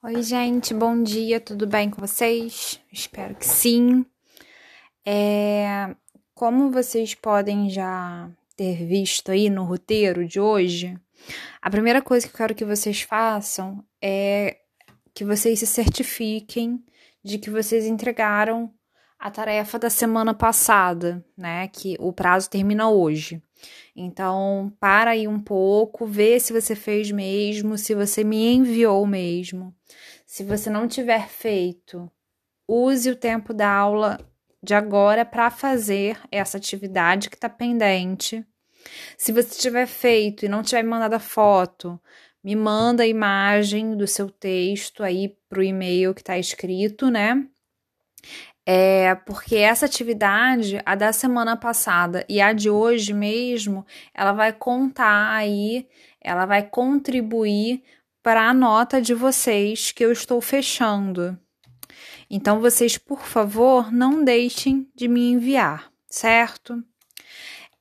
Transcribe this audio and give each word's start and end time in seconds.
Oi, 0.00 0.22
gente, 0.22 0.72
bom 0.72 1.02
dia, 1.02 1.40
tudo 1.40 1.66
bem 1.66 1.90
com 1.90 2.00
vocês? 2.00 2.80
Espero 2.92 3.34
que 3.34 3.44
sim. 3.44 4.06
É, 5.04 5.92
como 6.32 6.70
vocês 6.70 7.16
podem 7.16 7.68
já 7.68 8.30
ter 8.56 8.86
visto 8.86 9.32
aí 9.32 9.50
no 9.50 9.64
roteiro 9.64 10.24
de 10.24 10.38
hoje, 10.38 10.96
a 11.60 11.68
primeira 11.68 12.00
coisa 12.00 12.28
que 12.28 12.32
eu 12.32 12.38
quero 12.38 12.54
que 12.54 12.64
vocês 12.64 13.02
façam 13.02 13.84
é 14.00 14.58
que 15.12 15.24
vocês 15.24 15.58
se 15.58 15.66
certifiquem 15.66 16.80
de 17.24 17.36
que 17.36 17.50
vocês 17.50 17.84
entregaram 17.84 18.72
a 19.18 19.30
tarefa 19.30 19.78
da 19.78 19.90
semana 19.90 20.32
passada, 20.32 21.24
né? 21.36 21.68
Que 21.68 21.96
o 21.98 22.12
prazo 22.12 22.48
termina 22.48 22.88
hoje. 22.88 23.42
Então, 23.96 24.72
para 24.78 25.10
aí 25.10 25.26
um 25.26 25.40
pouco, 25.40 26.06
vê 26.06 26.38
se 26.38 26.52
você 26.52 26.76
fez 26.76 27.10
mesmo, 27.10 27.76
se 27.76 27.94
você 27.94 28.22
me 28.22 28.54
enviou 28.54 29.04
mesmo. 29.06 29.74
Se 30.24 30.44
você 30.44 30.70
não 30.70 30.86
tiver 30.86 31.28
feito, 31.28 32.10
use 32.66 33.10
o 33.10 33.16
tempo 33.16 33.52
da 33.52 33.68
aula 33.68 34.20
de 34.62 34.74
agora 34.74 35.24
para 35.24 35.50
fazer 35.50 36.20
essa 36.30 36.56
atividade 36.56 37.28
que 37.28 37.36
está 37.36 37.48
pendente. 37.48 38.46
Se 39.16 39.32
você 39.32 39.58
tiver 39.58 39.86
feito 39.86 40.44
e 40.44 40.48
não 40.48 40.62
tiver 40.62 40.82
me 40.82 40.90
mandado 40.90 41.14
a 41.14 41.20
foto, 41.20 42.00
me 42.42 42.54
manda 42.54 43.02
a 43.02 43.06
imagem 43.06 43.96
do 43.96 44.06
seu 44.06 44.30
texto 44.30 45.02
aí 45.02 45.36
para 45.48 45.58
o 45.58 45.62
e-mail 45.62 46.14
que 46.14 46.20
está 46.20 46.38
escrito, 46.38 47.10
né? 47.10 47.46
É, 48.70 49.14
porque 49.14 49.56
essa 49.56 49.86
atividade, 49.86 50.78
a 50.84 50.94
da 50.94 51.10
semana 51.10 51.56
passada 51.56 52.22
e 52.28 52.38
a 52.38 52.52
de 52.52 52.68
hoje 52.68 53.14
mesmo, 53.14 53.82
ela 54.12 54.32
vai 54.32 54.52
contar 54.52 55.32
aí, 55.32 55.88
ela 56.20 56.44
vai 56.44 56.62
contribuir 56.62 57.82
para 58.22 58.46
a 58.46 58.52
nota 58.52 59.00
de 59.00 59.14
vocês 59.14 59.90
que 59.90 60.04
eu 60.04 60.12
estou 60.12 60.38
fechando. 60.42 61.38
Então, 62.28 62.60
vocês, 62.60 62.98
por 62.98 63.20
favor, 63.20 63.90
não 63.90 64.22
deixem 64.22 64.86
de 64.94 65.08
me 65.08 65.30
enviar, 65.30 65.90
certo? 66.06 66.84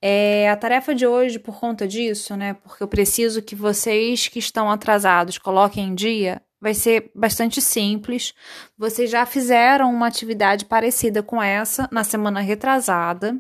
É, 0.02 0.50
a 0.50 0.56
tarefa 0.56 0.96
de 0.96 1.06
hoje, 1.06 1.38
por 1.38 1.60
conta 1.60 1.86
disso, 1.86 2.34
né? 2.38 2.54
Porque 2.54 2.82
eu 2.82 2.88
preciso 2.88 3.42
que 3.42 3.56
vocês 3.56 4.30
que 4.30 4.40
estão 4.40 4.72
atrasados 4.72 5.38
coloquem 5.38 5.90
em 5.90 5.96
dia, 5.96 6.42
vai 6.60 6.74
ser 6.74 7.12
bastante 7.14 7.62
simples. 7.62 8.34
Vocês 8.78 9.10
já 9.10 9.26
fizeram 9.26 9.92
uma 9.92 10.08
atividade 10.08 10.66
parecida 10.66 11.22
com 11.22 11.42
essa 11.42 11.88
na 11.92 12.04
semana 12.04 12.40
retrasada. 12.40 13.40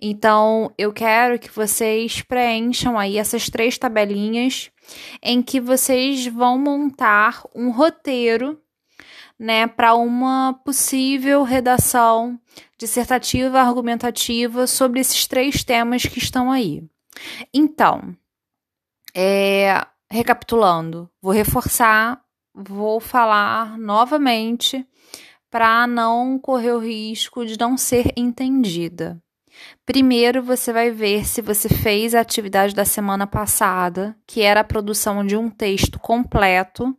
Então, 0.00 0.72
eu 0.78 0.92
quero 0.92 1.38
que 1.38 1.50
vocês 1.50 2.22
preencham 2.22 2.98
aí 2.98 3.18
essas 3.18 3.48
três 3.48 3.76
tabelinhas 3.76 4.70
em 5.22 5.42
que 5.42 5.60
vocês 5.60 6.26
vão 6.26 6.58
montar 6.58 7.42
um 7.54 7.70
roteiro, 7.70 8.60
né, 9.38 9.66
para 9.66 9.94
uma 9.94 10.52
possível 10.64 11.44
redação 11.44 12.40
dissertativa 12.76 13.60
argumentativa 13.60 14.66
sobre 14.66 15.00
esses 15.00 15.26
três 15.26 15.62
temas 15.62 16.02
que 16.02 16.18
estão 16.18 16.50
aí. 16.50 16.82
Então, 17.52 18.16
é, 19.14 19.84
recapitulando, 20.10 21.10
vou 21.20 21.32
reforçar 21.32 22.20
vou 22.58 23.00
falar 23.00 23.78
novamente 23.78 24.86
para 25.50 25.86
não 25.86 26.38
correr 26.38 26.72
o 26.72 26.78
risco 26.78 27.46
de 27.46 27.58
não 27.58 27.76
ser 27.76 28.12
entendida. 28.16 29.22
Primeiro, 29.84 30.42
você 30.42 30.72
vai 30.72 30.90
ver 30.90 31.26
se 31.26 31.40
você 31.40 31.68
fez 31.68 32.14
a 32.14 32.20
atividade 32.20 32.74
da 32.74 32.84
semana 32.84 33.26
passada, 33.26 34.16
que 34.26 34.42
era 34.42 34.60
a 34.60 34.64
produção 34.64 35.26
de 35.26 35.36
um 35.36 35.48
texto 35.50 35.98
completo 35.98 36.96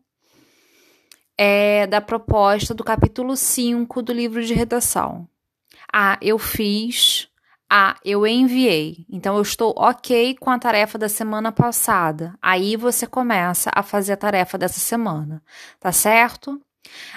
é, 1.38 1.88
da 1.88 2.02
proposta 2.02 2.74
do 2.74 2.84
capítulo 2.84 3.38
5 3.38 4.02
do 4.02 4.12
livro 4.12 4.44
de 4.44 4.54
redação. 4.54 5.28
Ah, 5.92 6.18
eu 6.22 6.38
fiz. 6.38 7.29
Ah, 7.70 7.96
eu 8.04 8.26
enviei. 8.26 9.06
Então 9.10 9.36
eu 9.36 9.42
estou 9.42 9.74
ok 9.78 10.36
com 10.40 10.50
a 10.50 10.58
tarefa 10.58 10.98
da 10.98 11.08
semana 11.08 11.52
passada. 11.52 12.34
Aí 12.42 12.76
você 12.76 13.06
começa 13.06 13.70
a 13.74 13.84
fazer 13.84 14.14
a 14.14 14.18
tarefa 14.18 14.58
dessa 14.58 14.80
semana, 14.80 15.44
tá 15.80 15.92
certo? 15.92 16.60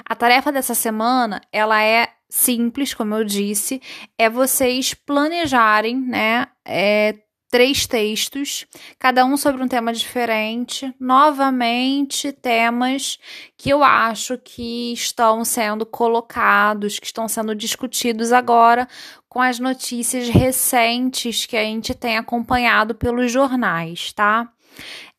A 0.04 0.14
tarefa 0.14 0.52
dessa 0.52 0.74
semana, 0.74 1.40
ela 1.50 1.82
é 1.82 2.08
simples, 2.28 2.94
como 2.94 3.14
eu 3.14 3.24
disse, 3.24 3.80
é 4.18 4.28
vocês 4.28 4.94
planejarem, 4.94 5.96
né, 6.00 6.46
é, 6.64 7.14
três 7.52 7.86
textos, 7.86 8.66
cada 8.98 9.26
um 9.26 9.36
sobre 9.36 9.62
um 9.62 9.68
tema 9.68 9.92
diferente, 9.92 10.90
novamente 10.98 12.32
temas 12.32 13.18
que 13.58 13.68
eu 13.68 13.84
acho 13.84 14.38
que 14.38 14.94
estão 14.94 15.44
sendo 15.44 15.84
colocados, 15.84 16.98
que 16.98 17.04
estão 17.04 17.28
sendo 17.28 17.54
discutidos 17.54 18.32
agora 18.32 18.88
com 19.28 19.38
as 19.38 19.58
notícias 19.58 20.30
recentes 20.30 21.44
que 21.44 21.58
a 21.58 21.62
gente 21.62 21.94
tem 21.94 22.16
acompanhado 22.16 22.94
pelos 22.94 23.30
jornais, 23.30 24.14
tá? 24.14 24.50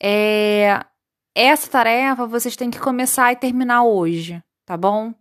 É, 0.02 0.84
essa 1.36 1.70
tarefa 1.70 2.26
vocês 2.26 2.56
têm 2.56 2.72
que 2.72 2.80
começar 2.80 3.32
e 3.32 3.36
terminar 3.36 3.84
hoje, 3.84 4.42
tá 4.66 4.78
bom? 4.78 5.14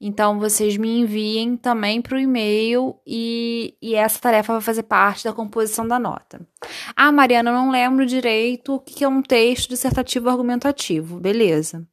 Então 0.00 0.38
vocês 0.38 0.76
me 0.76 1.00
enviem 1.00 1.56
também 1.56 2.00
para 2.00 2.16
o 2.16 2.20
e-mail 2.20 2.98
e, 3.06 3.76
e 3.80 3.94
essa 3.94 4.18
tarefa 4.18 4.54
vai 4.54 4.62
fazer 4.62 4.84
parte 4.84 5.24
da 5.24 5.32
composição 5.32 5.86
da 5.86 5.98
nota. 5.98 6.46
Ah, 6.94 7.12
Mariana, 7.12 7.50
eu 7.50 7.54
não 7.54 7.70
lembro 7.70 8.06
direito 8.06 8.74
o 8.74 8.80
que 8.80 9.04
é 9.04 9.08
um 9.08 9.22
texto 9.22 9.68
dissertativo 9.68 10.28
argumentativo. 10.28 11.20
Beleza. 11.20 11.86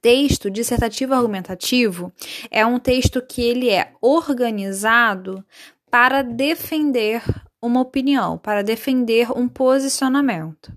Texto 0.00 0.50
dissertativo 0.50 1.14
argumentativo 1.14 2.12
é 2.50 2.66
um 2.66 2.78
texto 2.78 3.22
que 3.22 3.40
ele 3.40 3.70
é 3.70 3.92
organizado 4.00 5.44
para 5.88 6.22
defender 6.22 7.22
uma 7.62 7.80
opinião, 7.80 8.36
para 8.36 8.62
defender 8.64 9.30
um 9.30 9.46
posicionamento. 9.46 10.72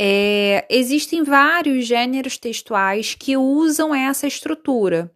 É, 0.00 0.64
existem 0.70 1.24
vários 1.24 1.84
gêneros 1.84 2.38
textuais 2.38 3.16
que 3.18 3.36
usam 3.36 3.92
essa 3.92 4.28
estrutura. 4.28 5.10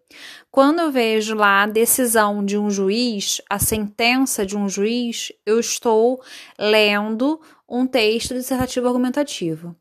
Quando 0.50 0.80
eu 0.80 0.90
vejo 0.90 1.36
lá 1.36 1.62
a 1.62 1.68
decisão 1.68 2.44
de 2.44 2.58
um 2.58 2.68
juiz, 2.68 3.40
a 3.48 3.60
sentença 3.60 4.44
de 4.44 4.56
um 4.56 4.68
juiz, 4.68 5.30
eu 5.46 5.60
estou 5.60 6.20
lendo 6.58 7.40
um 7.68 7.86
texto 7.86 8.34
dissertativo 8.34 8.88
argumentativo. 8.88 9.76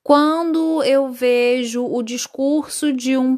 Quando 0.00 0.80
eu 0.84 1.10
vejo 1.10 1.84
o 1.84 2.00
discurso 2.00 2.92
de 2.92 3.16
um 3.16 3.36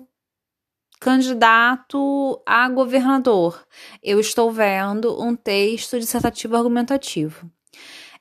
candidato 1.00 2.38
a 2.44 2.69
governador, 2.69 3.66
eu 4.02 4.20
estou 4.20 4.52
vendo 4.52 5.19
um 5.22 5.34
texto 5.34 5.98
dissertativo 5.98 6.54
argumentativo. 6.54 7.50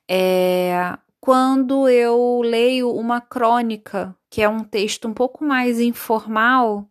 É, 0.10 0.98
quando 1.28 1.90
eu 1.90 2.40
leio 2.42 2.90
uma 2.90 3.20
crônica, 3.20 4.16
que 4.30 4.42
é 4.42 4.48
um 4.48 4.64
texto 4.64 5.10
um 5.10 5.14
pouco 5.14 5.44
mais 5.44 5.78
informal, 5.78 6.90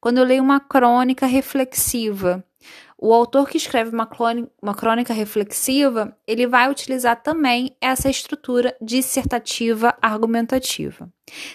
quando 0.00 0.18
eu 0.18 0.24
leio 0.24 0.42
uma 0.42 0.58
crônica 0.58 1.26
reflexiva, 1.26 2.44
o 3.00 3.14
autor 3.14 3.48
que 3.48 3.56
escreve 3.56 3.94
uma, 3.94 4.04
crônica, 4.04 4.50
uma 4.60 4.74
crônica 4.74 5.14
reflexiva, 5.14 6.12
ele 6.26 6.44
vai 6.44 6.68
utilizar 6.68 7.22
também 7.22 7.70
essa 7.80 8.10
estrutura 8.10 8.76
dissertativa 8.82 9.96
argumentativa. 10.02 11.08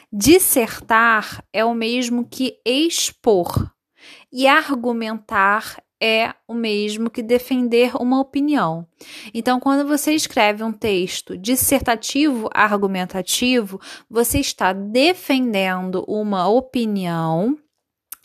Dissertar 0.10 1.44
é 1.52 1.66
o 1.66 1.74
mesmo 1.74 2.26
que 2.26 2.58
expor, 2.66 3.70
e 4.32 4.48
argumentar 4.48 5.76
é 6.06 6.36
o 6.46 6.54
mesmo 6.54 7.10
que 7.10 7.24
defender 7.24 7.96
uma 7.96 8.20
opinião. 8.20 8.86
Então, 9.34 9.58
quando 9.58 9.88
você 9.88 10.14
escreve 10.14 10.62
um 10.62 10.74
texto 10.74 11.38
dissertativo 11.38 12.50
argumentativo, 12.54 13.80
você 14.10 14.40
está 14.40 14.74
defendendo 14.74 16.04
uma 16.06 16.46
opinião 16.50 17.58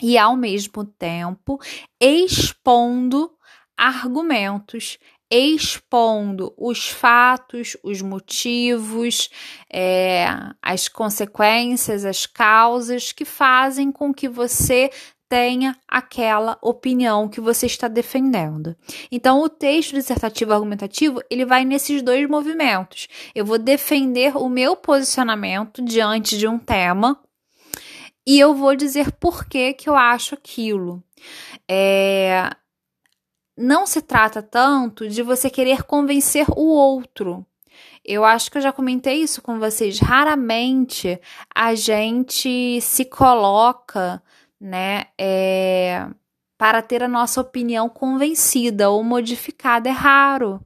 e, 0.01 0.17
ao 0.17 0.35
mesmo 0.35 0.83
tempo, 0.83 1.57
expondo 2.01 3.31
argumentos, 3.77 4.97
expondo 5.31 6.53
os 6.57 6.89
fatos, 6.89 7.77
os 7.81 8.01
motivos, 8.01 9.29
é, 9.71 10.27
as 10.61 10.89
consequências, 10.89 12.03
as 12.03 12.25
causas 12.25 13.13
que 13.13 13.23
fazem 13.23 13.89
com 13.89 14.13
que 14.13 14.27
você 14.27 14.89
tenha 15.29 15.77
aquela 15.87 16.57
opinião 16.59 17.29
que 17.29 17.39
você 17.39 17.67
está 17.67 17.87
defendendo. 17.87 18.75
Então, 19.11 19.41
o 19.41 19.47
texto 19.47 19.93
dissertativo 19.93 20.51
argumentativo, 20.51 21.21
ele 21.29 21.45
vai 21.45 21.63
nesses 21.63 22.01
dois 22.01 22.27
movimentos. 22.27 23.07
Eu 23.35 23.45
vou 23.45 23.59
defender 23.59 24.35
o 24.35 24.49
meu 24.49 24.75
posicionamento 24.75 25.83
diante 25.83 26.35
de 26.35 26.47
um 26.47 26.57
tema 26.57 27.17
e 28.25 28.39
eu 28.39 28.53
vou 28.53 28.75
dizer 28.75 29.11
por 29.13 29.45
que, 29.45 29.73
que 29.73 29.87
eu 29.89 29.95
acho 29.95 30.33
aquilo. 30.35 31.03
É... 31.67 32.49
Não 33.55 33.85
se 33.85 34.01
trata 34.01 34.41
tanto 34.41 35.07
de 35.07 35.21
você 35.21 35.49
querer 35.49 35.83
convencer 35.83 36.45
o 36.55 36.65
outro. 36.65 37.45
Eu 38.05 38.23
acho 38.23 38.49
que 38.49 38.57
eu 38.57 38.61
já 38.61 38.71
comentei 38.71 39.21
isso 39.21 39.41
com 39.41 39.59
vocês. 39.59 39.99
Raramente 39.99 41.19
a 41.53 41.75
gente 41.75 42.79
se 42.81 43.05
coloca, 43.05 44.21
né, 44.59 45.05
é, 45.19 46.07
para 46.57 46.81
ter 46.81 47.01
a 47.01 47.07
nossa 47.07 47.39
opinião 47.41 47.87
convencida 47.87 48.89
ou 48.89 49.03
modificada. 49.03 49.89
É 49.89 49.93
raro. 49.93 50.59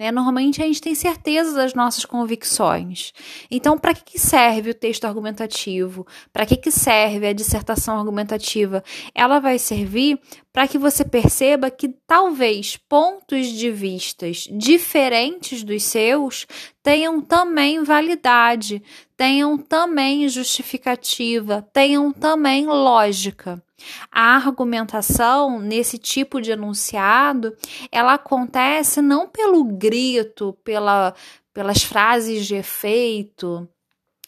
Né? 0.00 0.10
Normalmente 0.10 0.62
a 0.62 0.64
gente 0.64 0.80
tem 0.80 0.94
certeza 0.94 1.54
das 1.54 1.74
nossas 1.74 2.06
convicções. 2.06 3.12
Então, 3.50 3.76
para 3.76 3.92
que, 3.92 4.18
serve 4.18 4.70
o 4.70 4.74
texto 4.74 5.04
argumentativo? 5.04 6.06
Para 6.32 6.46
que, 6.46 6.56
que 6.56 6.70
serve 6.70 7.26
a 7.26 7.34
dissertação 7.34 7.98
argumentativa? 7.98 8.82
Ela 9.14 9.38
vai 9.40 9.58
servir 9.58 10.18
para 10.54 10.66
que 10.66 10.78
você 10.78 11.04
perceba 11.04 11.70
que 11.70 11.90
talvez 12.06 12.78
pontos 12.78 13.48
de 13.48 13.70
vistas 13.70 14.48
diferentes 14.50 15.62
dos 15.62 15.82
seus 15.82 16.46
tenham 16.82 17.20
também 17.20 17.84
validade, 17.84 18.82
tenham 19.18 19.58
também 19.58 20.26
justificativa, 20.30 21.60
tenham 21.74 22.10
também 22.10 22.64
lógica. 22.64 23.62
A 24.10 24.36
argumentação 24.36 25.58
nesse 25.58 25.98
tipo 25.98 26.40
de 26.40 26.52
enunciado, 26.52 27.56
ela 27.90 28.14
acontece 28.14 29.00
não 29.00 29.28
pelo 29.28 29.64
grito, 29.64 30.56
pela, 30.64 31.14
pelas 31.52 31.82
frases 31.82 32.46
de 32.46 32.56
efeito, 32.56 33.68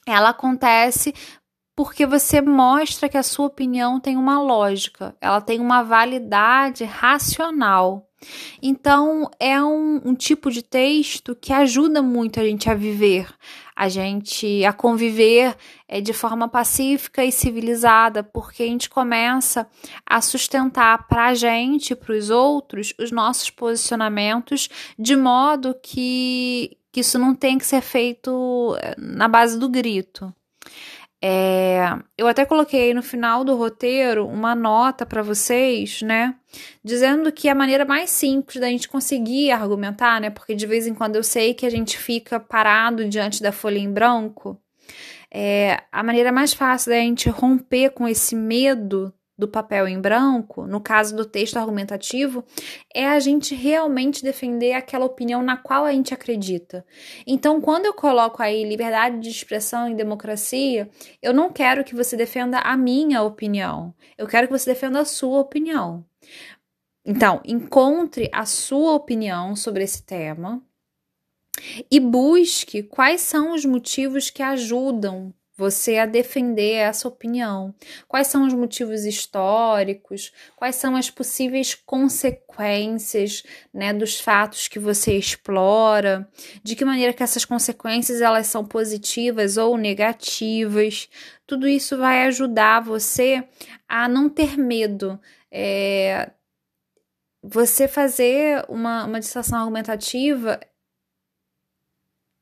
ela 0.06 0.31
acontece 0.31 1.14
porque 1.74 2.04
você 2.06 2.40
mostra 2.40 3.08
que 3.08 3.16
a 3.16 3.22
sua 3.22 3.46
opinião 3.46 3.98
tem 3.98 4.16
uma 4.16 4.40
lógica, 4.40 5.16
ela 5.20 5.40
tem 5.40 5.60
uma 5.60 5.82
validade 5.82 6.84
racional. 6.84 8.08
Então, 8.62 9.28
é 9.40 9.60
um, 9.60 10.00
um, 10.04 10.14
tipo 10.14 10.50
de 10.50 10.62
texto 10.62 11.34
que 11.34 11.52
ajuda 11.52 12.00
muito 12.00 12.38
a 12.38 12.44
gente 12.44 12.70
a 12.70 12.74
viver, 12.74 13.28
a 13.74 13.88
gente 13.88 14.64
a 14.64 14.72
conviver 14.72 15.56
é, 15.88 16.00
de 16.00 16.12
forma 16.12 16.46
pacífica 16.48 17.24
e 17.24 17.32
civilizada, 17.32 18.22
porque 18.22 18.62
a 18.62 18.66
gente 18.66 18.88
começa 18.88 19.66
a 20.06 20.20
sustentar 20.20 21.08
para 21.08 21.26
a 21.28 21.34
gente 21.34 21.92
e 21.92 21.96
para 21.96 22.14
os 22.14 22.30
outros 22.30 22.94
os 22.98 23.10
nossos 23.10 23.50
posicionamentos 23.50 24.69
de 24.96 25.16
modo 25.16 25.74
que, 25.82 26.76
que 26.92 27.00
isso 27.00 27.19
não 27.19 27.34
tem 27.34 27.58
que 27.58 27.66
ser 27.66 27.80
feito 27.80 28.76
é, 28.80 28.94
na 28.98 29.26
base 29.26 29.58
do 29.58 29.69
grito. 29.69 30.32
É, 31.24 31.78
eu 32.19 32.26
até 32.26 32.44
coloquei 32.44 32.92
no 32.92 33.00
final 33.00 33.44
do 33.44 33.54
roteiro 33.54 34.26
uma 34.26 34.56
nota 34.56 35.06
para 35.06 35.22
vocês, 35.22 36.02
né? 36.02 36.34
Dizendo 36.82 37.30
que 37.30 37.48
a 37.48 37.54
maneira 37.54 37.84
mais 37.84 38.10
simples 38.10 38.60
da 38.60 38.66
gente 38.66 38.88
conseguir 38.88 39.52
argumentar, 39.52 40.20
né? 40.20 40.30
Porque 40.30 40.52
de 40.52 40.66
vez 40.66 40.84
em 40.84 40.94
quando 40.94 41.14
eu 41.14 41.22
sei 41.22 41.54
que 41.54 41.64
a 41.64 41.70
gente 41.70 41.96
fica 41.96 42.40
parado 42.40 43.08
diante 43.08 43.40
da 43.40 43.52
folha 43.52 43.78
em 43.78 43.90
branco. 43.90 44.60
É, 45.32 45.84
a 45.92 46.02
maneira 46.02 46.32
mais 46.32 46.52
fácil 46.52 46.90
da 46.90 46.98
gente 46.98 47.28
romper 47.30 47.90
com 47.90 48.08
esse 48.08 48.34
medo 48.34 49.14
do 49.37 49.49
papel 49.49 49.88
em 49.88 50.00
branco, 50.00 50.67
no 50.67 50.81
caso 50.81 51.17
do 51.17 51.25
texto 51.25 51.56
argumentativo, 51.56 52.44
é 52.94 53.08
a 53.08 53.19
gente 53.19 53.55
realmente 53.55 54.23
defender 54.23 54.75
aquela 54.75 55.06
opinião 55.06 55.43
na 55.43 55.56
qual 55.56 55.84
a 55.84 55.93
gente 55.93 56.12
acredita. 56.12 56.84
Então, 57.26 57.61
quando 57.61 57.87
eu 57.87 57.94
coloco 57.94 58.43
aí 58.43 58.64
liberdade 58.64 59.19
de 59.20 59.31
expressão 59.31 59.88
e 59.88 59.94
democracia, 59.94 60.88
eu 61.20 61.32
não 61.32 61.50
quero 61.50 61.84
que 61.84 61.94
você 61.94 62.17
defenda 62.17 62.58
a 62.58 62.76
minha 62.76 63.23
opinião, 63.23 63.94
eu 64.19 64.26
quero 64.26 64.46
que 64.46 64.52
você 64.52 64.70
defenda 64.70 65.00
a 65.00 65.05
sua 65.05 65.40
opinião. 65.40 66.05
Então, 67.05 67.40
encontre 67.44 68.31
a 68.32 68.44
sua 68.44 68.93
opinião 68.93 69.56
sobre 69.56 69.82
esse 69.82 70.02
tema 70.05 70.62
e 71.90 71.99
busque 71.99 72.82
quais 72.82 73.20
são 73.20 73.55
os 73.55 73.64
motivos 73.64 74.31
que 74.31 74.43
ajudam 74.43 75.34
você 75.62 75.98
a 75.98 76.06
defender 76.06 76.74
essa 76.74 77.06
opinião. 77.06 77.72
Quais 78.08 78.26
são 78.26 78.44
os 78.44 78.52
motivos 78.52 79.04
históricos? 79.04 80.32
Quais 80.56 80.74
são 80.74 80.96
as 80.96 81.08
possíveis 81.08 81.72
consequências, 81.72 83.44
né, 83.72 83.92
dos 83.92 84.18
fatos 84.18 84.66
que 84.66 84.80
você 84.80 85.16
explora? 85.16 86.28
De 86.64 86.74
que 86.74 86.84
maneira 86.84 87.12
que 87.12 87.22
essas 87.22 87.44
consequências 87.44 88.20
elas 88.20 88.48
são 88.48 88.64
positivas 88.64 89.56
ou 89.56 89.78
negativas? 89.78 91.08
Tudo 91.46 91.68
isso 91.68 91.96
vai 91.96 92.26
ajudar 92.26 92.80
você 92.80 93.44
a 93.88 94.08
não 94.08 94.28
ter 94.28 94.58
medo. 94.58 95.20
É, 95.48 96.32
você 97.40 97.86
fazer 97.86 98.64
uma, 98.68 99.04
uma 99.04 99.20
dissertação 99.20 99.60
argumentativa 99.60 100.58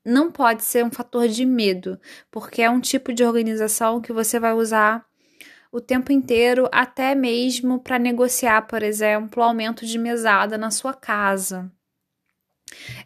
não 0.05 0.31
pode 0.31 0.63
ser 0.63 0.83
um 0.83 0.91
fator 0.91 1.27
de 1.27 1.45
medo, 1.45 1.99
porque 2.29 2.61
é 2.61 2.69
um 2.69 2.79
tipo 2.79 3.13
de 3.13 3.23
organização 3.23 4.01
que 4.01 4.13
você 4.13 4.39
vai 4.39 4.53
usar 4.53 5.05
o 5.71 5.79
tempo 5.79 6.11
inteiro, 6.11 6.67
até 6.71 7.15
mesmo 7.15 7.79
para 7.79 7.97
negociar, 7.97 8.63
por 8.63 8.83
exemplo, 8.83 9.41
aumento 9.41 9.85
de 9.85 9.97
mesada 9.97 10.57
na 10.57 10.69
sua 10.69 10.93
casa. 10.93 11.71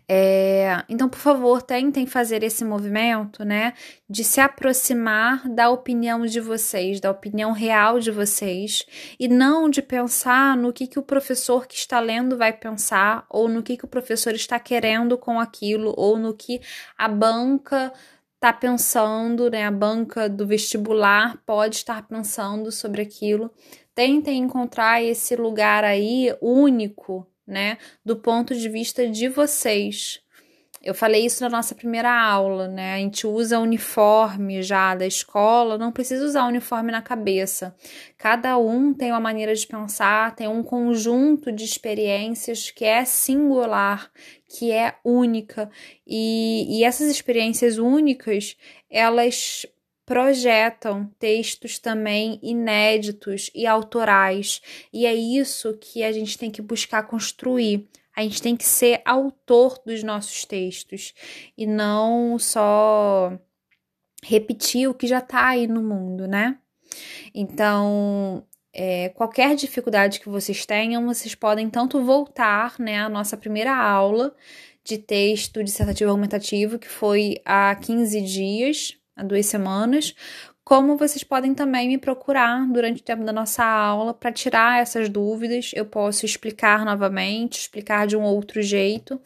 É, 0.07 0.83
então, 0.88 1.09
por 1.09 1.19
favor, 1.19 1.62
tentem 1.62 2.06
fazer 2.06 2.44
esse 2.44 2.63
movimento, 2.63 3.44
né, 3.44 3.73
de 4.09 4.23
se 4.23 4.39
aproximar 4.39 5.47
da 5.50 5.69
opinião 5.69 6.25
de 6.25 6.39
vocês, 6.39 7.00
da 7.00 7.09
opinião 7.12 7.51
real 7.51 8.00
de 8.00 8.12
vocês, 8.12 8.85
e 9.19 9.27
não 9.27 9.69
de 9.69 9.81
pensar 9.81 10.56
no 10.56 10.71
que, 10.71 10.88
que 10.88 11.00
o 11.00 11.03
professor 11.03 11.67
que 11.67 11.75
está 11.75 12.00
lendo 12.00 12.38
vai 12.38 12.53
pensar, 12.53 13.25
ou 13.29 13.47
no 13.47 13.63
que, 13.63 13.77
que 13.77 13.85
o 13.85 13.89
professor 13.89 14.33
está 14.33 14.59
querendo 14.59 15.17
com 15.17 15.39
aquilo, 15.39 15.94
ou 15.97 16.17
no 16.17 16.33
que 16.33 16.62
a 16.97 17.07
banca 17.07 17.91
está 18.35 18.53
pensando, 18.53 19.50
né, 19.50 19.65
a 19.65 19.71
banca 19.71 20.29
do 20.29 20.45
vestibular 20.45 21.41
pode 21.45 21.77
estar 21.77 22.07
pensando 22.07 22.71
sobre 22.71 23.01
aquilo. 23.01 23.51
Tentem 23.95 24.38
encontrar 24.38 25.01
esse 25.01 25.35
lugar 25.35 25.83
aí 25.83 26.35
único 26.41 27.25
né, 27.47 27.77
do 28.03 28.15
ponto 28.15 28.56
de 28.56 28.69
vista 28.69 29.07
de 29.07 29.27
vocês. 29.27 30.21
Eu 30.86 30.94
falei 30.94 31.25
isso 31.25 31.42
na 31.42 31.50
nossa 31.50 31.74
primeira 31.74 32.12
aula, 32.13 32.68
né? 32.68 32.94
A 32.94 32.97
gente 33.00 33.25
usa 33.25 33.57
uniforme 33.57 34.62
já 34.62 34.94
da 34.94 35.07
escola, 35.07 35.80
não 35.80 35.92
precisa 35.92 36.24
usar 36.24 36.45
uniforme 36.45 36.92
na 36.92 37.01
cabeça. 37.01 37.75
Cada 38.15 38.56
um 38.59 38.94
tem 38.94 39.09
uma 39.09 39.19
maneira 39.19 39.56
de 39.56 39.65
pensar, 39.65 40.36
tem 40.36 40.47
um 40.47 40.62
conjunto 40.62 41.51
de 41.51 41.65
experiências 41.65 42.69
que 42.69 42.86
é 42.86 43.03
singular, 43.03 44.12
que 44.48 44.71
é 44.71 44.94
única. 45.03 45.71
E, 46.06 46.68
e 46.77 46.83
essas 46.83 47.09
experiências 47.09 47.80
únicas, 47.80 48.56
elas 48.88 49.65
projetam 50.06 51.10
textos 51.19 51.80
também 51.80 52.40
inéditos 52.44 53.50
e 53.56 53.66
autorais, 53.66 54.62
e 54.94 55.06
é 55.06 55.13
isso 55.13 55.77
que 55.77 56.03
a 56.03 56.12
gente 56.12 56.38
tem 56.38 56.51
que 56.51 56.62
buscar 56.62 57.03
construir. 57.03 57.88
A 58.15 58.22
gente 58.22 58.41
tem 58.41 58.56
que 58.56 58.63
ser 58.63 59.01
autor 59.03 59.82
dos 59.86 60.01
nossos 60.03 60.46
textos 60.46 61.13
e 61.58 61.65
não 61.65 62.39
só 62.39 63.38
repetir 64.24 64.89
o 64.89 64.94
que 64.94 65.06
já 65.08 65.20
está 65.20 65.48
aí 65.50 65.68
no 65.68 65.82
mundo, 65.82 66.27
né? 66.27 66.58
Então, 67.34 68.46
é, 68.74 69.10
qualquer 69.10 69.56
dificuldade 69.56 70.20
que 70.20 70.29
vocês 70.29 70.65
tenham, 70.65 71.06
vocês 71.06 71.36
podem 71.36 71.70
tanto 71.70 72.03
voltar 72.03 72.75
né, 72.79 73.00
à 73.00 73.10
nossa 73.10 73.36
primeira 73.36 73.75
aula 73.75 74.36
de 74.84 74.98
texto 74.98 75.63
dissertativo 75.63 76.12
argumentativo, 76.12 76.77
que 76.77 76.88
foi 76.88 77.41
há 77.44 77.75
15 77.75 78.22
dias, 78.22 78.98
há 79.15 79.24
duas 79.24 79.45
semanas, 79.45 80.13
como 80.63 80.98
vocês 80.98 81.24
podem 81.24 81.53
também 81.53 81.88
me 81.88 81.98
procurar 81.98 82.67
durante 82.67 83.00
o 83.01 83.03
tempo 83.03 83.24
da 83.24 83.31
nossa 83.31 83.63
aula 83.63 84.13
para 84.13 84.31
tirar 84.31 84.81
essas 84.81 85.07
dúvidas. 85.07 85.72
Eu 85.75 85.86
posso 85.86 86.25
explicar 86.25 86.84
novamente, 86.84 87.60
explicar 87.60 88.07
de 88.07 88.17
um 88.17 88.24
outro 88.24 88.62
jeito. 88.63 89.22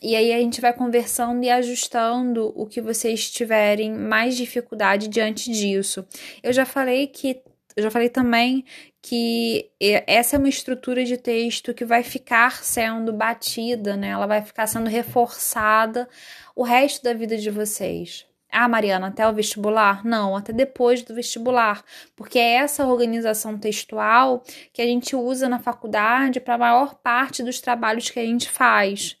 E 0.00 0.16
aí 0.16 0.32
a 0.32 0.38
gente 0.38 0.60
vai 0.60 0.72
conversando 0.72 1.44
e 1.44 1.50
ajustando 1.50 2.52
o 2.56 2.66
que 2.66 2.80
vocês 2.80 3.30
tiverem 3.30 3.92
mais 3.92 4.34
dificuldade 4.34 5.08
diante 5.08 5.50
disso. 5.50 6.04
Eu 6.42 6.52
já 6.52 6.64
falei 6.64 7.06
que 7.06 7.42
eu 7.76 7.82
já 7.82 7.90
falei 7.90 8.08
também 8.08 8.64
que 9.00 9.70
essa 9.80 10.36
é 10.36 10.38
uma 10.38 10.48
estrutura 10.48 11.04
de 11.04 11.16
texto 11.16 11.72
que 11.72 11.84
vai 11.84 12.02
ficar 12.02 12.62
sendo 12.64 13.12
batida, 13.12 13.96
né? 13.96 14.08
Ela 14.08 14.26
vai 14.26 14.42
ficar 14.42 14.66
sendo 14.66 14.88
reforçada 14.88 16.08
o 16.54 16.62
resto 16.62 17.02
da 17.02 17.14
vida 17.14 17.36
de 17.36 17.50
vocês. 17.50 18.26
Ah, 18.54 18.68
Mariana, 18.68 19.06
até 19.06 19.26
o 19.26 19.32
vestibular? 19.32 20.04
Não, 20.04 20.36
até 20.36 20.52
depois 20.52 21.02
do 21.02 21.14
vestibular, 21.14 21.82
porque 22.14 22.38
é 22.38 22.56
essa 22.56 22.86
organização 22.86 23.56
textual 23.56 24.44
que 24.74 24.82
a 24.82 24.84
gente 24.84 25.16
usa 25.16 25.48
na 25.48 25.58
faculdade 25.58 26.38
para 26.38 26.56
a 26.56 26.58
maior 26.58 26.94
parte 26.96 27.42
dos 27.42 27.62
trabalhos 27.62 28.10
que 28.10 28.20
a 28.20 28.24
gente 28.24 28.50
faz. 28.50 29.16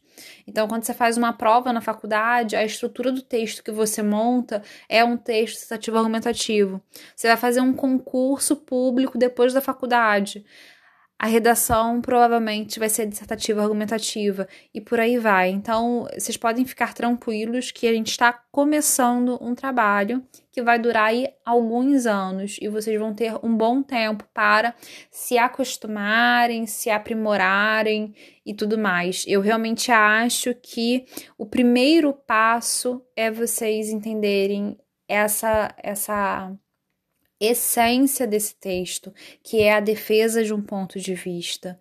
Então, 0.46 0.68
quando 0.68 0.84
você 0.84 0.92
faz 0.92 1.16
uma 1.16 1.32
prova 1.32 1.72
na 1.72 1.80
faculdade, 1.80 2.54
a 2.56 2.62
estrutura 2.62 3.10
do 3.10 3.22
texto 3.22 3.64
que 3.64 3.72
você 3.72 4.02
monta 4.02 4.62
é 4.86 5.02
um 5.02 5.16
texto 5.16 5.56
citativo 5.56 5.96
argumentativo. 5.96 6.82
Você 7.16 7.26
vai 7.28 7.36
fazer 7.38 7.62
um 7.62 7.72
concurso 7.72 8.54
público 8.56 9.16
depois 9.16 9.54
da 9.54 9.62
faculdade 9.62 10.44
a 11.22 11.26
redação 11.26 12.00
provavelmente 12.00 12.80
vai 12.80 12.88
ser 12.88 13.06
dissertativa, 13.06 13.62
argumentativa 13.62 14.48
e 14.74 14.80
por 14.80 14.98
aí 14.98 15.18
vai. 15.18 15.50
Então, 15.50 16.08
vocês 16.12 16.36
podem 16.36 16.64
ficar 16.64 16.94
tranquilos 16.94 17.70
que 17.70 17.86
a 17.86 17.92
gente 17.92 18.10
está 18.10 18.32
começando 18.50 19.38
um 19.40 19.54
trabalho 19.54 20.20
que 20.50 20.60
vai 20.60 20.80
durar 20.80 21.10
aí 21.10 21.28
alguns 21.46 22.06
anos 22.06 22.56
e 22.60 22.66
vocês 22.66 22.98
vão 22.98 23.14
ter 23.14 23.36
um 23.40 23.56
bom 23.56 23.84
tempo 23.84 24.24
para 24.34 24.74
se 25.12 25.38
acostumarem, 25.38 26.66
se 26.66 26.90
aprimorarem 26.90 28.12
e 28.44 28.52
tudo 28.52 28.76
mais. 28.76 29.24
Eu 29.28 29.40
realmente 29.40 29.92
acho 29.92 30.52
que 30.56 31.04
o 31.38 31.46
primeiro 31.46 32.12
passo 32.12 33.00
é 33.14 33.30
vocês 33.30 33.90
entenderem 33.90 34.76
essa 35.06 35.72
essa 35.80 36.52
essência 37.44 38.26
desse 38.26 38.54
texto, 38.54 39.12
que 39.42 39.60
é 39.60 39.74
a 39.74 39.80
defesa 39.80 40.44
de 40.44 40.54
um 40.54 40.62
ponto 40.62 41.00
de 41.00 41.14
vista. 41.14 41.78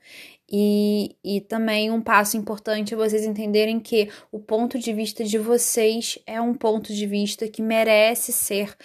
E, 0.51 1.15
e 1.23 1.39
também 1.39 1.91
um 1.91 2.01
passo 2.01 2.35
importante 2.35 2.93
é 2.93 2.97
vocês 2.97 3.25
entenderem 3.25 3.79
que 3.79 4.09
o 4.31 4.39
ponto 4.39 4.77
de 4.77 4.91
vista 4.91 5.23
de 5.23 5.37
vocês 5.37 6.19
é 6.25 6.41
um 6.41 6.53
ponto 6.53 6.93
de 6.93 7.05
vista 7.05 7.47
que 7.47 7.61
merece 7.61 8.33
ser 8.33 8.75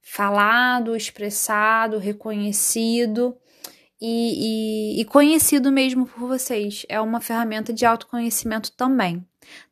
falado, 0.00 0.96
expressado, 0.96 1.98
reconhecido 1.98 3.36
e, 4.00 4.96
e, 4.96 5.00
e 5.00 5.04
conhecido 5.04 5.70
mesmo 5.70 6.06
por 6.06 6.26
vocês. 6.26 6.86
É 6.88 7.00
uma 7.00 7.20
ferramenta 7.20 7.72
de 7.72 7.84
autoconhecimento 7.84 8.72
também, 8.72 9.22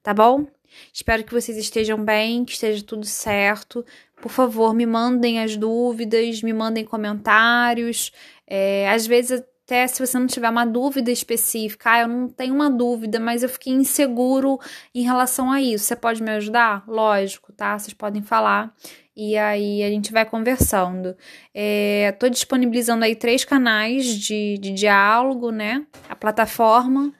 tá 0.02 0.12
bom? 0.12 0.46
Espero 0.92 1.24
que 1.24 1.32
vocês 1.32 1.56
estejam 1.56 2.04
bem, 2.04 2.44
que 2.44 2.52
esteja 2.52 2.84
tudo 2.84 3.06
certo. 3.06 3.84
Por 4.20 4.30
favor, 4.30 4.75
me 4.75 4.84
mandem 4.84 5.40
as 5.40 5.56
dúvidas, 5.56 6.42
me 6.42 6.52
mandem 6.52 6.84
comentários. 6.84 8.12
É, 8.46 8.88
às 8.90 9.06
vezes, 9.06 9.42
até 9.64 9.87
se 9.87 10.04
você 10.04 10.18
não 10.18 10.26
tiver 10.26 10.48
uma 10.48 10.64
dúvida 10.64 11.10
específica, 11.10 11.90
ah, 11.92 12.00
eu 12.00 12.08
não 12.08 12.28
tenho 12.28 12.54
uma 12.54 12.70
dúvida, 12.70 13.20
mas 13.20 13.42
eu 13.42 13.48
fiquei 13.48 13.72
inseguro 13.72 14.58
em 14.94 15.02
relação 15.02 15.52
a 15.52 15.60
isso. 15.60 15.84
Você 15.84 15.94
pode 15.94 16.22
me 16.22 16.30
ajudar? 16.30 16.84
Lógico, 16.88 17.52
tá? 17.52 17.78
Vocês 17.78 17.92
podem 17.92 18.22
falar 18.22 18.75
e 19.14 19.37
aí 19.37 19.82
a 19.82 19.90
gente 19.90 20.10
vai 20.10 20.25
conversando. 20.25 21.16
Estou 21.54 22.28
é, 22.28 22.30
disponibilizando 22.30 23.04
aí 23.04 23.14
três 23.14 23.44
canais 23.44 24.06
de, 24.06 24.56
de 24.58 24.72
diálogo, 24.72 25.50
né? 25.50 25.84
A 26.08 26.16
plataforma 26.16 27.12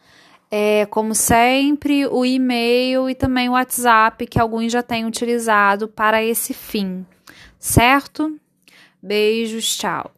é, 0.51 0.87
como 0.87 1.15
sempre, 1.15 2.07
o 2.07 2.25
e-mail 2.25 3.09
e 3.09 3.15
também 3.15 3.49
o 3.49 3.53
WhatsApp, 3.53 4.27
que 4.27 4.41
alguns 4.41 4.73
já 4.73 4.83
têm 4.83 5.05
utilizado 5.05 5.89
para 5.89 6.23
esse 6.23 6.55
fim, 6.55 7.05
certo? 7.59 8.39
Beijos, 9.03 9.77
tchau. 9.77 10.11